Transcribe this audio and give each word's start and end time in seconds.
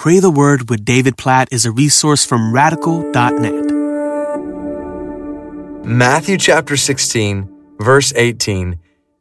Pray 0.00 0.18
the 0.18 0.30
Word 0.30 0.70
with 0.70 0.82
David 0.82 1.18
Platt 1.18 1.52
is 1.52 1.66
a 1.66 1.70
resource 1.70 2.24
from 2.24 2.54
radical.net. 2.54 3.70
Matthew 5.84 6.38
chapter 6.38 6.74
16, 6.78 7.76
verse 7.78 8.10
18. 8.16 8.78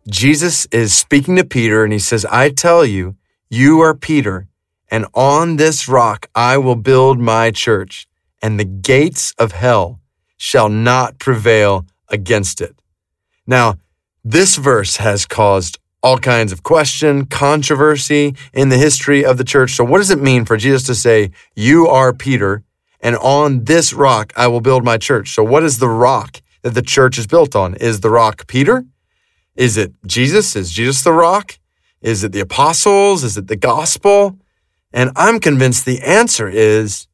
Jesus 0.10 0.68
is 0.68 0.94
speaking 0.94 1.36
to 1.36 1.44
Peter 1.44 1.84
and 1.84 1.92
he 1.92 2.00
says, 2.00 2.24
I 2.24 2.52
tell 2.52 2.86
you, 2.86 3.18
you 3.50 3.82
are 3.82 3.94
Peter, 3.94 4.48
and 4.90 5.06
on 5.14 5.58
this 5.58 5.90
rock 5.90 6.30
I 6.34 6.58
will 6.58 6.78
build 6.78 7.20
my 7.20 7.52
church, 7.52 8.08
and 8.42 8.58
the 8.58 8.64
gates 8.64 9.34
of 9.38 9.52
hell 9.52 10.00
shall 10.38 10.70
not 10.70 11.20
prevail 11.20 11.88
against 12.08 12.62
it. 12.62 12.82
Now, 13.46 13.80
this 14.24 14.56
verse 14.56 14.96
has 14.96 15.26
caused 15.26 15.78
all 16.02 16.18
kinds 16.18 16.52
of 16.52 16.64
question, 16.64 17.26
controversy 17.26 18.36
in 18.54 18.70
the 18.70 18.78
history 18.78 19.26
of 19.26 19.38
the 19.38 19.44
church. 19.44 19.72
So, 19.72 19.84
what 19.84 19.98
does 19.98 20.12
it 20.12 20.22
mean 20.22 20.46
for 20.46 20.58
Jesus 20.58 20.84
to 20.84 20.96
say, 20.96 21.32
You 21.56 21.88
are 21.88 22.14
Peter, 22.14 22.64
and 23.02 23.16
on 23.18 23.66
this 23.66 23.94
rock 23.94 24.32
I 24.36 24.48
will 24.48 24.62
build 24.62 24.84
my 24.84 24.98
church? 24.98 25.34
So, 25.34 25.44
what 25.44 25.64
is 25.64 25.80
the 25.80 25.90
rock 25.90 26.42
that 26.62 26.74
the 26.74 26.82
church 26.82 27.18
is 27.18 27.28
built 27.28 27.56
on? 27.56 27.76
Is 27.76 28.00
the 28.00 28.10
rock 28.10 28.48
Peter? 28.48 28.86
Is 29.56 29.78
it 29.78 29.94
Jesus? 30.06 30.56
Is 30.56 30.72
Jesus 30.72 31.02
the 31.04 31.14
rock? 31.14 31.60
Is 32.02 32.24
it 32.24 32.32
the 32.32 32.40
apostles? 32.40 33.24
Is 33.24 33.38
it 33.38 33.48
the 33.48 33.58
gospel? 33.58 34.38
And 34.94 35.12
I'm 35.16 35.40
convinced 35.40 35.86
the 35.86 36.02
answer 36.02 36.48
is 36.48 37.08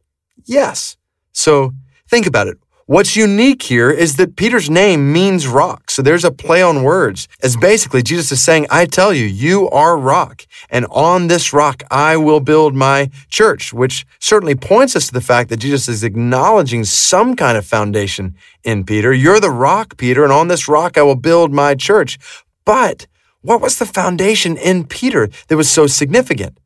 yes. 0.46 0.98
So, 1.32 1.74
think 2.08 2.28
about 2.28 2.48
it. 2.48 2.58
What's 2.88 3.16
unique 3.16 3.64
here 3.64 3.90
is 3.90 4.18
that 4.18 4.36
Peter's 4.36 4.70
name 4.70 5.12
means 5.12 5.48
rock. 5.48 5.90
So 5.90 6.04
there's 6.04 6.24
a 6.24 6.30
play 6.30 6.62
on 6.62 6.84
words. 6.84 7.28
As 7.42 7.58
basically 7.58 8.04
Jesus 8.04 8.32
is 8.32 8.44
saying, 8.44 8.68
I 8.70 8.86
tell 8.86 9.12
you, 9.12 9.26
you 9.26 9.68
are 9.72 9.98
rock. 9.98 10.46
And 10.70 10.86
on 10.92 11.26
this 11.26 11.52
rock, 11.52 11.82
I 11.90 12.16
will 12.16 12.40
build 12.40 12.76
my 12.76 13.10
church, 13.28 13.74
which 13.74 14.06
certainly 14.20 14.54
points 14.54 14.96
us 14.96 15.08
to 15.08 15.14
the 15.14 15.20
fact 15.20 15.50
that 15.50 15.58
Jesus 15.58 15.90
is 15.90 16.04
acknowledging 16.04 16.84
some 16.84 17.36
kind 17.36 17.58
of 17.58 17.66
foundation 17.66 18.36
in 18.64 18.84
Peter. 18.84 19.12
You're 19.12 19.40
the 19.40 19.50
rock, 19.50 19.98
Peter, 19.98 20.24
and 20.24 20.32
on 20.32 20.48
this 20.48 20.68
rock, 20.68 20.96
I 20.96 21.02
will 21.02 21.16
build 21.16 21.52
my 21.52 21.74
church. 21.74 22.20
But 22.66 23.08
what 23.42 23.62
was 23.62 23.80
the 23.80 23.88
foundation 23.88 24.58
in 24.58 24.86
Peter 24.86 25.28
that 25.48 25.58
was 25.58 25.72
so 25.72 25.88
significant? 25.88 26.60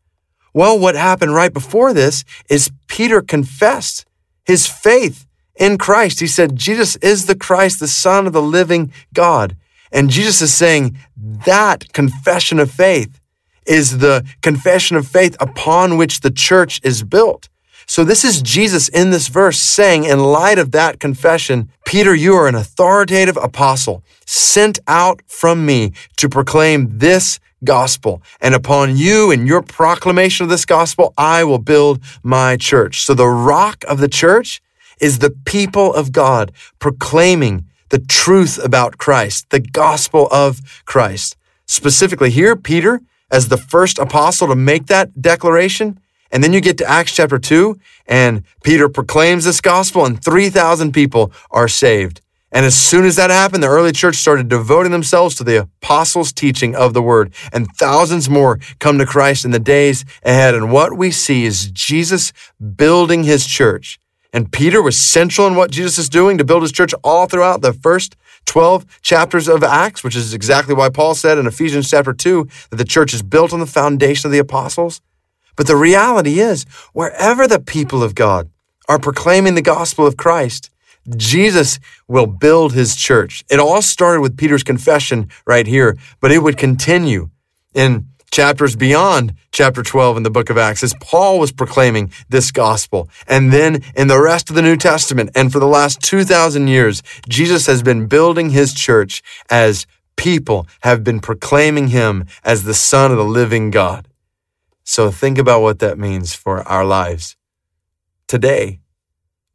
Well, 0.54 0.78
what 0.78 0.96
happened 0.96 1.34
right 1.34 1.54
before 1.54 1.94
this 1.94 2.26
is 2.50 2.72
Peter 2.88 3.22
confessed 3.22 4.06
his 4.44 4.68
faith 4.68 5.26
in 5.60 5.78
Christ. 5.78 6.20
He 6.20 6.28
said, 6.28 6.56
Jesus 6.56 6.96
is 6.98 7.28
the 7.28 7.36
Christ, 7.36 7.80
the 7.80 7.88
Son 7.88 8.26
of 8.26 8.34
the 8.34 8.42
living 8.42 8.92
God. 9.14 9.56
And 9.92 10.10
Jesus 10.10 10.42
is 10.42 10.54
saying 10.54 10.98
that 11.46 11.94
confession 11.94 12.60
of 12.60 12.72
faith 12.72 13.20
is 13.66 14.00
the 14.00 14.26
confession 14.42 14.98
of 14.98 15.08
faith 15.08 15.36
upon 15.40 15.98
which 15.98 16.22
the 16.22 16.32
church 16.32 16.82
is 16.84 17.04
built. 17.04 17.50
So 17.86 18.04
this 18.04 18.24
is 18.24 18.44
Jesus 18.44 18.88
in 18.88 19.10
this 19.10 19.30
verse 19.30 19.60
saying, 19.60 20.04
in 20.04 20.20
light 20.20 20.60
of 20.60 20.72
that 20.72 21.00
confession, 21.00 21.72
Peter, 21.86 22.14
you 22.14 22.36
are 22.36 22.48
an 22.48 22.54
authoritative 22.54 23.36
apostle 23.38 24.04
sent 24.28 24.78
out 24.88 25.22
from 25.28 25.66
me 25.66 25.94
to 26.18 26.30
proclaim 26.30 27.00
this 27.00 27.40
gospel. 27.64 28.22
And 28.42 28.54
upon 28.54 28.96
you 28.96 29.32
and 29.32 29.48
your 29.48 29.64
proclamation 29.64 30.44
of 30.44 30.52
this 30.52 30.66
gospel, 30.66 31.16
I 31.18 31.44
will 31.44 31.58
build 31.58 32.00
my 32.22 32.58
church. 32.58 33.02
So 33.02 33.16
the 33.16 33.28
rock 33.28 33.84
of 33.88 34.00
the 34.00 34.08
church 34.08 34.62
is 35.00 35.20
the 35.20 35.32
people 35.46 35.94
of 35.94 36.12
God 36.12 36.52
proclaiming 36.80 37.66
the 37.90 38.00
truth 38.00 38.60
about 38.64 38.98
Christ, 38.98 39.50
the 39.50 39.60
gospel 39.60 40.28
of 40.32 40.84
Christ. 40.86 41.36
Specifically 41.66 42.30
here, 42.30 42.56
Peter, 42.56 43.02
as 43.32 43.48
the 43.48 43.58
first 43.58 44.00
apostle 44.00 44.48
to 44.48 44.56
make 44.56 44.88
that 44.88 45.22
declaration. 45.22 46.00
And 46.32 46.44
then 46.44 46.54
you 46.54 46.62
get 46.62 46.78
to 46.80 46.90
Acts 46.90 47.16
chapter 47.16 47.40
2, 47.40 47.80
and 48.08 48.44
Peter 48.64 48.88
proclaims 48.90 49.46
this 49.46 49.62
gospel, 49.62 50.06
and 50.06 50.24
3,000 50.24 50.94
people 50.94 51.32
are 51.52 51.68
saved. 51.68 52.22
And 52.52 52.66
as 52.66 52.76
soon 52.76 53.06
as 53.06 53.16
that 53.16 53.30
happened, 53.30 53.62
the 53.62 53.68
early 53.68 53.92
church 53.92 54.16
started 54.16 54.48
devoting 54.50 54.92
themselves 54.92 55.36
to 55.36 55.44
the 55.44 55.62
apostles' 55.62 56.34
teaching 56.34 56.76
of 56.76 56.94
the 56.94 57.02
word, 57.02 57.34
and 57.54 57.68
thousands 57.78 58.30
more 58.30 58.60
come 58.80 58.98
to 58.98 59.06
Christ 59.06 59.46
in 59.46 59.52
the 59.52 59.60
days 59.60 60.04
ahead. 60.24 60.56
And 60.56 60.72
what 60.72 60.98
we 60.98 61.12
see 61.12 61.46
is 61.46 61.70
Jesus 61.72 62.34
building 62.76 63.24
his 63.24 63.46
church 63.46 64.00
and 64.32 64.52
Peter 64.52 64.82
was 64.82 64.98
central 64.98 65.48
in 65.48 65.56
what 65.56 65.72
Jesus 65.72 65.98
is 65.98 66.10
doing 66.10 66.38
to 66.38 66.44
build 66.44 66.62
his 66.62 66.72
church 66.72 66.94
all 67.04 67.26
throughout 67.26 67.62
the 67.62 67.74
first 67.74 68.16
12 68.46 69.02
chapters 69.02 69.48
of 69.48 69.64
Acts, 69.64 70.04
which 70.04 70.16
is 70.16 70.34
exactly 70.34 70.74
why 70.74 70.90
Paul 70.90 71.16
said 71.16 71.38
in 71.38 71.48
Ephesians 71.48 71.90
chapter 71.90 72.14
2 72.14 72.48
that 72.70 72.76
the 72.78 72.86
church 72.86 73.14
is 73.14 73.22
built 73.22 73.54
on 73.54 73.60
the 73.60 73.66
foundation 73.66 74.28
of 74.28 74.32
the 74.32 74.40
apostles. 74.40 75.02
But 75.56 75.68
the 75.68 75.76
reality 75.76 76.40
is, 76.40 76.66
wherever 76.94 77.48
the 77.48 77.60
people 77.60 78.02
of 78.02 78.16
God 78.16 78.50
are 78.88 79.00
proclaiming 79.00 79.56
the 79.56 79.62
gospel 79.62 80.08
of 80.08 80.18
Christ, 80.18 80.70
Jesus 81.18 81.80
will 82.08 82.28
build 82.28 82.74
his 82.74 82.96
church. 82.96 83.44
It 83.50 83.60
all 83.60 83.82
started 83.82 84.22
with 84.22 84.38
Peter's 84.38 84.64
confession 84.64 85.30
right 85.46 85.68
here, 85.68 85.98
but 86.20 86.32
it 86.32 86.40
would 86.40 86.58
continue 86.58 87.30
in 87.74 88.08
chapters 88.32 88.76
beyond 88.76 89.34
chapter 89.52 89.84
12 89.84 90.18
in 90.18 90.24
the 90.24 90.30
book 90.30 90.50
of 90.50 90.58
Acts 90.58 90.84
as 90.84 90.94
Paul 91.02 91.40
was 91.40 91.52
proclaiming 91.52 92.12
this 92.30 92.52
gospel. 92.52 93.10
And 93.28 93.52
then 93.52 93.84
in 93.96 94.08
the 94.08 94.22
rest 94.22 94.50
of 94.50 94.56
the 94.56 94.62
New 94.62 94.78
Testament 94.78 95.32
and 95.36 95.52
for 95.52 95.60
the 95.60 95.68
last 95.68 96.02
2,000 96.02 96.68
years, 96.68 97.02
Jesus 97.28 97.66
has 97.68 97.84
been 97.84 98.08
building 98.08 98.52
his 98.52 98.74
church 98.74 99.22
as 99.50 99.88
people 100.16 100.68
have 100.82 101.04
been 101.04 101.20
proclaiming 101.20 101.88
him 101.88 102.26
as 102.44 102.64
the 102.64 102.74
son 102.74 103.12
of 103.12 103.18
the 103.18 103.24
living 103.24 103.72
God. 103.72 104.08
So 104.84 105.12
think 105.12 105.38
about 105.38 105.62
what 105.62 105.80
that 105.80 105.98
means 105.98 106.34
for 106.34 106.68
our 106.68 106.84
lives. 106.84 107.38
Today, 108.28 108.80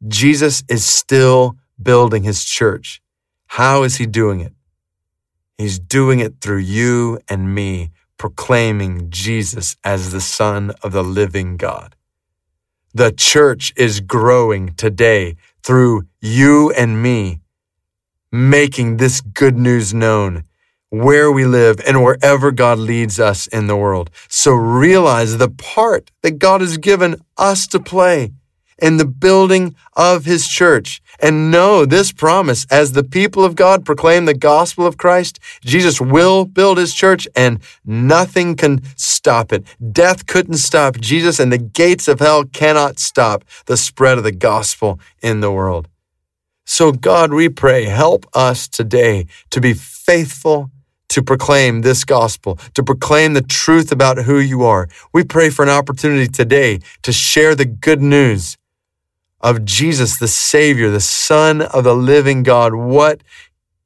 Jesus 0.07 0.63
is 0.67 0.85
still 0.85 1.55
building 1.81 2.23
his 2.23 2.43
church. 2.43 3.01
How 3.47 3.83
is 3.83 3.97
he 3.97 4.05
doing 4.05 4.39
it? 4.39 4.53
He's 5.57 5.79
doing 5.79 6.19
it 6.19 6.41
through 6.41 6.59
you 6.59 7.19
and 7.29 7.53
me 7.53 7.91
proclaiming 8.17 9.09
Jesus 9.09 9.75
as 9.83 10.11
the 10.11 10.21
Son 10.21 10.71
of 10.81 10.91
the 10.91 11.03
living 11.03 11.57
God. 11.57 11.95
The 12.93 13.11
church 13.11 13.73
is 13.75 13.99
growing 13.99 14.73
today 14.75 15.35
through 15.63 16.03
you 16.21 16.71
and 16.71 17.01
me, 17.01 17.41
making 18.31 18.97
this 18.97 19.21
good 19.21 19.57
news 19.57 19.93
known 19.93 20.43
where 20.89 21.31
we 21.31 21.45
live 21.45 21.81
and 21.85 22.03
wherever 22.03 22.51
God 22.51 22.77
leads 22.79 23.19
us 23.19 23.47
in 23.47 23.67
the 23.67 23.75
world. 23.75 24.09
So 24.29 24.53
realize 24.53 25.37
the 25.37 25.49
part 25.49 26.11
that 26.21 26.39
God 26.39 26.61
has 26.61 26.77
given 26.77 27.17
us 27.37 27.67
to 27.67 27.79
play 27.79 28.31
in 28.77 28.97
the 28.97 29.05
building 29.05 29.75
of 29.95 30.25
his 30.25 30.47
church. 30.47 31.01
And 31.19 31.49
know 31.49 31.85
this 31.85 32.11
promise 32.11 32.65
as 32.69 32.91
the 32.91 33.03
people 33.03 33.43
of 33.43 33.55
God 33.55 33.85
proclaim 33.85 34.25
the 34.25 34.33
gospel 34.33 34.85
of 34.85 34.97
Christ, 34.97 35.39
Jesus 35.61 36.01
will 36.01 36.45
build 36.45 36.77
his 36.77 36.93
church 36.93 37.27
and 37.35 37.59
nothing 37.85 38.55
can 38.55 38.81
stop 38.95 39.53
it. 39.53 39.63
Death 39.91 40.25
couldn't 40.25 40.57
stop 40.57 40.97
Jesus 40.99 41.39
and 41.39 41.51
the 41.51 41.57
gates 41.57 42.07
of 42.07 42.19
hell 42.19 42.43
cannot 42.43 42.99
stop 42.99 43.45
the 43.65 43.77
spread 43.77 44.17
of 44.17 44.23
the 44.23 44.31
gospel 44.31 44.99
in 45.21 45.39
the 45.39 45.51
world. 45.51 45.87
So 46.65 46.91
God, 46.91 47.31
we 47.31 47.47
pray, 47.47 47.85
help 47.85 48.25
us 48.33 48.67
today 48.67 49.27
to 49.51 49.61
be 49.61 49.73
faithful 49.73 50.71
to 51.09 51.21
proclaim 51.21 51.81
this 51.81 52.03
gospel, 52.03 52.57
to 52.73 52.83
proclaim 52.83 53.33
the 53.33 53.41
truth 53.41 53.91
about 53.91 54.17
who 54.17 54.39
you 54.39 54.63
are. 54.63 54.89
We 55.13 55.23
pray 55.23 55.49
for 55.49 55.63
an 55.63 55.69
opportunity 55.69 56.27
today 56.27 56.79
to 57.03 57.13
share 57.13 57.55
the 57.55 57.65
good 57.65 58.01
news 58.01 58.57
of 59.45 59.63
Jesus, 59.63 60.17
the 60.17 60.27
Savior, 60.27 60.89
the 60.89 60.99
Son 60.99 61.61
of 61.61 61.83
the 61.83 61.95
living 61.95 62.41
God, 62.41 62.73
what 62.73 63.21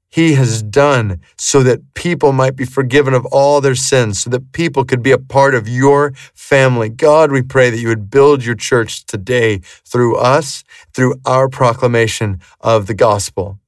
he 0.08 0.36
has 0.36 0.64
done 0.64 1.20
so 1.38 1.62
that 1.64 1.94
people 1.96 2.32
might 2.32 2.56
be 2.56 2.64
forgiven 2.64 3.14
of 3.14 3.26
all 3.26 3.60
their 3.60 3.76
sins, 3.76 4.22
so 4.22 4.30
that 4.30 4.54
people 4.54 4.86
could 4.86 5.04
be 5.04 5.12
a 5.12 5.18
part 5.18 5.54
of 5.54 5.68
your 5.68 6.14
family. 6.34 6.88
God, 6.88 7.30
we 7.30 7.42
pray 7.42 7.70
that 7.70 7.78
you 7.78 7.90
would 7.90 8.10
build 8.10 8.46
your 8.46 8.56
church 8.56 9.06
today 9.06 9.58
through 9.84 10.16
us, 10.16 10.64
through 10.94 11.16
our 11.26 11.50
proclamation 11.50 12.40
of 12.62 12.88
the 12.88 12.94
gospel. 12.94 13.60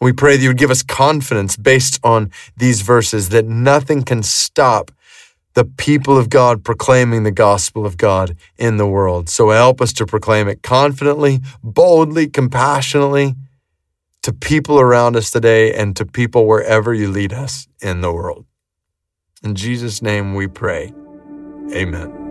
We 0.00 0.14
pray 0.14 0.36
that 0.36 0.42
you 0.42 0.48
would 0.48 0.58
give 0.58 0.70
us 0.70 0.82
confidence 0.82 1.58
based 1.58 2.00
on 2.02 2.30
these 2.56 2.80
verses 2.80 3.28
that 3.28 3.44
nothing 3.44 4.02
can 4.02 4.22
stop 4.22 4.90
the 5.56 5.64
people 5.64 6.18
of 6.18 6.28
God 6.28 6.62
proclaiming 6.62 7.22
the 7.22 7.30
gospel 7.30 7.86
of 7.86 7.96
God 7.96 8.36
in 8.58 8.76
the 8.76 8.86
world. 8.86 9.30
So 9.30 9.48
help 9.48 9.80
us 9.80 9.94
to 9.94 10.06
proclaim 10.06 10.48
it 10.48 10.62
confidently, 10.62 11.40
boldly, 11.64 12.28
compassionately 12.28 13.34
to 14.22 14.34
people 14.34 14.78
around 14.78 15.16
us 15.16 15.30
today 15.30 15.72
and 15.72 15.96
to 15.96 16.04
people 16.04 16.46
wherever 16.46 16.92
you 16.92 17.10
lead 17.10 17.32
us 17.32 17.68
in 17.80 18.02
the 18.02 18.12
world. 18.12 18.44
In 19.42 19.54
Jesus' 19.54 20.02
name 20.02 20.34
we 20.34 20.46
pray. 20.46 20.92
Amen. 21.72 22.25